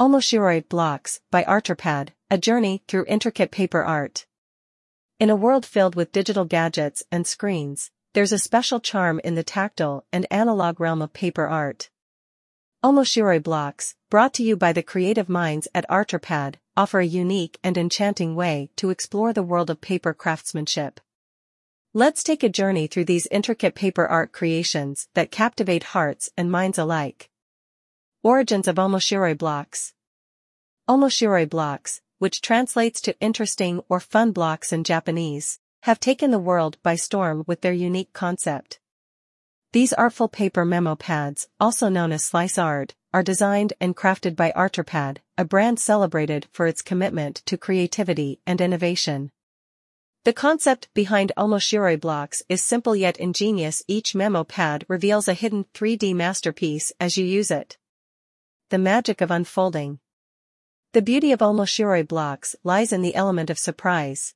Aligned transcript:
Omoshiroi 0.00 0.68
Blocks 0.68 1.20
by 1.32 1.42
Artropad, 1.42 2.10
a 2.30 2.38
journey 2.38 2.84
through 2.86 3.04
intricate 3.08 3.50
paper 3.50 3.82
art. 3.82 4.26
In 5.18 5.28
a 5.28 5.34
world 5.34 5.66
filled 5.66 5.96
with 5.96 6.12
digital 6.12 6.44
gadgets 6.44 7.02
and 7.10 7.26
screens, 7.26 7.90
there's 8.14 8.30
a 8.30 8.38
special 8.38 8.78
charm 8.78 9.20
in 9.24 9.34
the 9.34 9.42
tactile 9.42 10.04
and 10.12 10.24
analog 10.30 10.78
realm 10.78 11.02
of 11.02 11.12
paper 11.12 11.48
art. 11.48 11.90
Omoshiroi 12.84 13.42
Blocks, 13.42 13.96
brought 14.08 14.32
to 14.34 14.44
you 14.44 14.56
by 14.56 14.72
the 14.72 14.84
creative 14.84 15.28
minds 15.28 15.66
at 15.74 15.88
Artropad, 15.90 16.60
offer 16.76 17.00
a 17.00 17.04
unique 17.04 17.58
and 17.64 17.76
enchanting 17.76 18.36
way 18.36 18.70
to 18.76 18.90
explore 18.90 19.32
the 19.32 19.42
world 19.42 19.68
of 19.68 19.80
paper 19.80 20.14
craftsmanship. 20.14 21.00
Let's 21.92 22.22
take 22.22 22.44
a 22.44 22.48
journey 22.48 22.86
through 22.86 23.06
these 23.06 23.26
intricate 23.32 23.74
paper 23.74 24.06
art 24.06 24.30
creations 24.30 25.08
that 25.14 25.32
captivate 25.32 25.82
hearts 25.82 26.30
and 26.36 26.52
minds 26.52 26.78
alike. 26.78 27.30
Origins 28.28 28.68
of 28.68 28.76
Omoshiroi 28.76 29.38
blocks. 29.38 29.94
Omoshiroi 30.86 31.48
blocks, 31.48 32.02
which 32.18 32.42
translates 32.42 33.00
to 33.00 33.18
interesting 33.20 33.80
or 33.88 34.00
fun 34.00 34.32
blocks 34.32 34.70
in 34.70 34.84
Japanese, 34.84 35.60
have 35.84 35.98
taken 35.98 36.30
the 36.30 36.38
world 36.38 36.76
by 36.82 36.94
storm 36.94 37.42
with 37.46 37.62
their 37.62 37.72
unique 37.72 38.12
concept. 38.12 38.80
These 39.72 39.94
artful 39.94 40.28
paper 40.28 40.66
memo 40.66 40.94
pads, 40.94 41.48
also 41.58 41.88
known 41.88 42.12
as 42.12 42.22
slice 42.22 42.58
art, 42.58 42.94
are 43.14 43.22
designed 43.22 43.72
and 43.80 43.96
crafted 43.96 44.36
by 44.36 44.52
Artropad, 44.54 45.20
a 45.38 45.46
brand 45.46 45.80
celebrated 45.80 46.48
for 46.52 46.66
its 46.66 46.82
commitment 46.82 47.36
to 47.46 47.56
creativity 47.56 48.40
and 48.46 48.60
innovation. 48.60 49.30
The 50.24 50.34
concept 50.34 50.92
behind 50.92 51.32
Omoshiroi 51.38 51.98
blocks 51.98 52.42
is 52.50 52.62
simple 52.62 52.94
yet 52.94 53.16
ingenious 53.16 53.82
each 53.88 54.14
memo 54.14 54.44
pad 54.44 54.84
reveals 54.86 55.28
a 55.28 55.32
hidden 55.32 55.64
3D 55.72 56.14
masterpiece 56.14 56.92
as 57.00 57.16
you 57.16 57.24
use 57.24 57.50
it 57.50 57.78
the 58.70 58.78
magic 58.78 59.20
of 59.20 59.30
unfolding. 59.30 59.98
The 60.92 61.02
beauty 61.02 61.32
of 61.32 61.40
Omoshiroi 61.40 62.06
blocks 62.06 62.54
lies 62.62 62.92
in 62.92 63.02
the 63.02 63.14
element 63.14 63.48
of 63.48 63.58
surprise. 63.58 64.34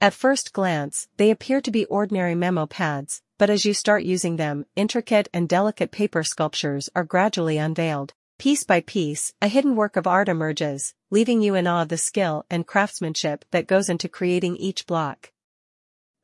At 0.00 0.14
first 0.14 0.52
glance, 0.52 1.08
they 1.16 1.30
appear 1.30 1.60
to 1.60 1.70
be 1.70 1.84
ordinary 1.86 2.34
memo 2.34 2.66
pads, 2.66 3.22
but 3.38 3.48
as 3.48 3.64
you 3.64 3.72
start 3.72 4.02
using 4.02 4.36
them, 4.36 4.66
intricate 4.76 5.28
and 5.32 5.48
delicate 5.48 5.90
paper 5.90 6.22
sculptures 6.22 6.90
are 6.94 7.04
gradually 7.04 7.56
unveiled. 7.56 8.12
Piece 8.38 8.64
by 8.64 8.80
piece, 8.80 9.32
a 9.40 9.48
hidden 9.48 9.76
work 9.76 9.96
of 9.96 10.06
art 10.06 10.28
emerges, 10.28 10.94
leaving 11.10 11.42
you 11.42 11.54
in 11.54 11.66
awe 11.66 11.82
of 11.82 11.88
the 11.88 11.98
skill 11.98 12.46
and 12.50 12.66
craftsmanship 12.66 13.44
that 13.50 13.66
goes 13.66 13.88
into 13.90 14.08
creating 14.08 14.56
each 14.56 14.86
block. 14.86 15.32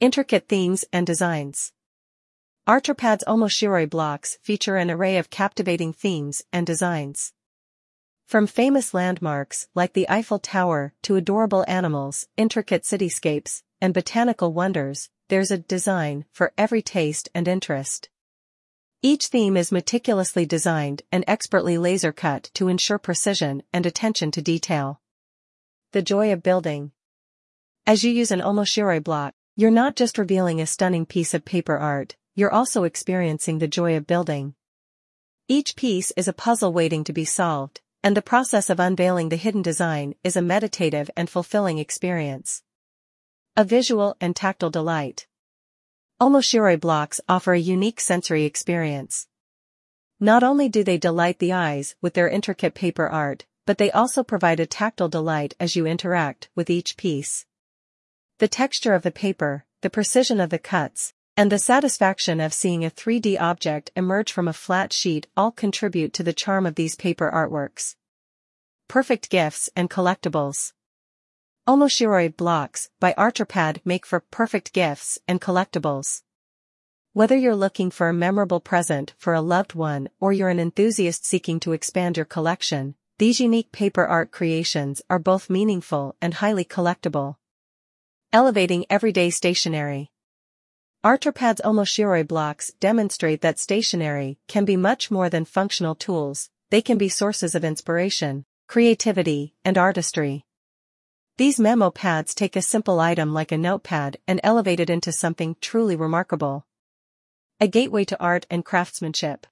Intricate 0.01 0.49
themes 0.49 0.85
and 0.93 1.07
designs. 1.07 1.73
Artropad's 2.69 3.23
Omoshiroi 3.29 3.89
blocks 3.89 4.39
feature 4.43 4.75
an 4.75 4.91
array 4.91 5.19
of 5.19 5.31
captivating 5.31 5.93
themes 5.93 6.43
and 6.53 6.67
designs. 6.67 7.33
From 8.27 8.49
famous 8.49 8.93
landmarks 8.93 9.69
like 9.77 9.93
the 9.93 10.09
Eiffel 10.11 10.41
Tower 10.41 10.93
to 11.03 11.15
adorable 11.15 11.65
animals, 11.69 12.27
intricate 12.37 12.83
cityscapes, 12.83 13.63
and 13.81 13.95
botanical 13.95 14.53
wonders, 14.53 15.11
there's 15.29 15.53
a 15.53 15.59
design 15.59 16.25
for 16.33 16.53
every 16.59 16.83
taste 16.83 17.29
and 17.37 17.47
interest. 17.47 18.09
Each 19.01 19.29
theme 19.29 19.57
is 19.57 19.71
meticulously 19.71 20.45
designed 20.45 21.03
and 21.13 21.23
expertly 21.29 21.79
laser 21.79 22.13
cut 22.13 22.51
to 22.55 22.67
ensure 22.67 22.99
precision 22.99 23.63
and 23.73 23.87
attention 23.87 24.33
to 24.33 24.43
detail. 24.43 25.01
The 25.93 26.03
joy 26.03 26.33
of 26.33 26.43
building. 26.43 26.91
As 27.87 28.03
you 28.03 28.11
use 28.11 28.33
an 28.33 28.41
Omoshiroi 28.41 29.05
block, 29.05 29.35
you're 29.55 29.71
not 29.71 29.95
just 29.95 30.19
revealing 30.19 30.61
a 30.61 30.67
stunning 30.67 31.07
piece 31.07 31.33
of 31.33 31.45
paper 31.45 31.79
art, 31.79 32.17
you're 32.37 32.53
also 32.53 32.85
experiencing 32.85 33.59
the 33.59 33.67
joy 33.67 33.97
of 33.97 34.07
building. 34.07 34.55
Each 35.49 35.75
piece 35.75 36.13
is 36.19 36.29
a 36.29 36.35
puzzle 36.35 36.73
waiting 36.73 37.03
to 37.05 37.13
be 37.13 37.25
solved, 37.25 37.81
and 38.05 38.17
the 38.17 38.23
process 38.23 38.69
of 38.69 38.79
unveiling 38.79 39.31
the 39.31 39.37
hidden 39.37 39.63
design 39.63 40.15
is 40.23 40.37
a 40.37 40.43
meditative 40.43 41.11
and 41.17 41.31
fulfilling 41.31 41.79
experience. 41.79 42.63
A 43.57 43.65
visual 43.65 44.17
and 44.21 44.37
tactile 44.37 44.71
delight. 44.71 45.27
Omoshiroi 46.21 46.79
blocks 46.79 47.23
offer 47.27 47.55
a 47.55 47.59
unique 47.59 48.01
sensory 48.01 48.45
experience. 48.45 49.29
Not 50.21 50.43
only 50.43 50.69
do 50.69 50.85
they 50.85 50.99
delight 50.99 51.39
the 51.39 51.55
eyes 51.55 51.97
with 52.03 52.13
their 52.13 52.29
intricate 52.29 52.75
paper 52.75 53.09
art, 53.09 53.47
but 53.65 53.79
they 53.79 53.91
also 53.91 54.23
provide 54.23 54.61
a 54.61 54.67
tactile 54.67 55.09
delight 55.09 55.55
as 55.59 55.75
you 55.75 55.87
interact 55.87 56.51
with 56.55 56.69
each 56.69 56.99
piece. 56.99 57.47
The 58.39 58.49
texture 58.49 58.93
of 58.93 59.03
the 59.03 59.11
paper, 59.11 59.65
the 59.81 59.91
precision 59.91 60.39
of 60.39 60.51
the 60.51 60.59
cuts, 60.59 61.15
and 61.39 61.53
the 61.53 61.59
satisfaction 61.59 62.41
of 62.41 62.55
seeing 62.55 62.83
a 62.83 62.91
3D 62.91 63.39
object 63.39 63.91
emerge 63.95 64.33
from 64.33 64.49
a 64.49 64.55
flat 64.55 64.91
sheet 64.93 65.27
all 65.37 65.51
contribute 65.51 66.15
to 66.15 66.23
the 66.23 66.33
charm 66.33 66.65
of 66.65 66.77
these 66.77 66.97
paper 66.97 67.31
artworks. 67.31 67.95
Perfect 68.89 69.29
gifts 69.29 69.69
and 69.77 69.91
collectibles. 69.91 70.73
Omoshiroi 71.69 72.35
blocks 72.35 72.89
by 73.01 73.13
Artropad 73.19 73.81
make 73.85 74.07
for 74.07 74.21
perfect 74.21 74.73
gifts 74.73 75.19
and 75.29 75.41
collectibles. 75.41 76.23
Whether 77.13 77.37
you're 77.37 77.57
looking 77.57 77.91
for 77.91 78.09
a 78.09 78.15
memorable 78.15 78.61
present 78.61 79.13
for 79.19 79.35
a 79.35 79.41
loved 79.43 79.75
one 79.75 80.09
or 80.21 80.33
you're 80.33 80.49
an 80.49 80.61
enthusiast 80.61 81.27
seeking 81.27 81.61
to 81.61 81.73
expand 81.73 82.17
your 82.17 82.27
collection, 82.27 82.95
these 83.19 83.41
unique 83.41 83.73
paper 83.73 84.07
art 84.07 84.31
creations 84.31 85.03
are 85.11 85.19
both 85.19 85.51
meaningful 85.51 86.15
and 86.23 86.35
highly 86.35 86.65
collectible. 86.65 87.37
Elevating 88.33 88.87
everyday 88.89 89.31
stationery. 89.31 90.11
Artropad's 91.07 91.61
Omoshiroi 91.65 92.27
blocks 92.27 92.73
demonstrate 92.81 93.41
that 93.41 93.61
stationery 93.61 94.41
can 94.49 94.65
be 94.65 94.77
much 94.77 95.09
more 95.09 95.31
than 95.31 95.45
functional 95.45 95.95
tools, 95.95 96.51
they 96.71 96.83
can 96.83 96.99
be 96.99 97.09
sources 97.09 97.55
of 97.55 97.65
inspiration, 97.65 98.45
creativity, 98.67 99.55
and 99.65 99.79
artistry. 99.79 100.45
These 101.37 101.61
memo 101.61 101.93
pads 101.93 102.35
take 102.35 102.57
a 102.57 102.61
simple 102.61 102.99
item 102.99 103.33
like 103.33 103.53
a 103.53 103.57
notepad 103.57 104.17
and 104.27 104.41
elevate 104.43 104.81
it 104.81 104.91
into 104.91 105.13
something 105.13 105.55
truly 105.61 105.95
remarkable. 105.95 106.67
A 107.61 107.69
gateway 107.69 108.05
to 108.07 108.21
art 108.21 108.45
and 108.51 108.65
craftsmanship. 108.65 109.47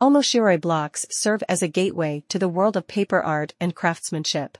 Omoshiroi 0.00 0.58
blocks 0.58 1.04
serve 1.10 1.42
as 1.46 1.62
a 1.62 1.68
gateway 1.68 2.24
to 2.30 2.38
the 2.38 2.48
world 2.48 2.78
of 2.78 2.86
paper 2.86 3.20
art 3.20 3.52
and 3.60 3.74
craftsmanship. 3.74 4.56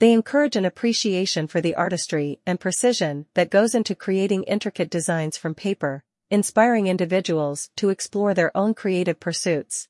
They 0.00 0.14
encourage 0.14 0.56
an 0.56 0.64
appreciation 0.64 1.46
for 1.46 1.60
the 1.60 1.74
artistry 1.74 2.40
and 2.46 2.58
precision 2.58 3.26
that 3.34 3.50
goes 3.50 3.74
into 3.74 3.94
creating 3.94 4.44
intricate 4.44 4.88
designs 4.88 5.36
from 5.36 5.54
paper, 5.54 6.04
inspiring 6.30 6.86
individuals 6.86 7.68
to 7.76 7.90
explore 7.90 8.32
their 8.32 8.50
own 8.56 8.72
creative 8.72 9.20
pursuits. 9.20 9.88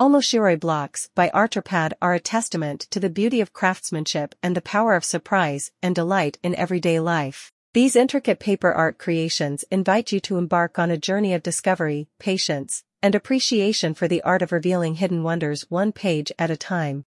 Omoshiroi 0.00 0.60
blocks 0.60 1.10
by 1.16 1.30
Artropad 1.30 1.94
are 2.00 2.14
a 2.14 2.20
testament 2.20 2.82
to 2.92 3.00
the 3.00 3.10
beauty 3.10 3.40
of 3.40 3.52
craftsmanship 3.52 4.36
and 4.40 4.56
the 4.56 4.62
power 4.62 4.94
of 4.94 5.04
surprise 5.04 5.72
and 5.82 5.96
delight 5.96 6.38
in 6.44 6.54
everyday 6.54 7.00
life. 7.00 7.50
These 7.74 7.96
intricate 7.96 8.38
paper 8.38 8.72
art 8.72 8.98
creations 8.98 9.64
invite 9.72 10.12
you 10.12 10.20
to 10.20 10.38
embark 10.38 10.78
on 10.78 10.92
a 10.92 10.96
journey 10.96 11.34
of 11.34 11.42
discovery, 11.42 12.06
patience, 12.20 12.84
and 13.02 13.16
appreciation 13.16 13.94
for 13.94 14.06
the 14.06 14.22
art 14.22 14.42
of 14.42 14.52
revealing 14.52 14.94
hidden 14.94 15.24
wonders 15.24 15.68
one 15.68 15.90
page 15.90 16.30
at 16.38 16.52
a 16.52 16.56
time. 16.56 17.04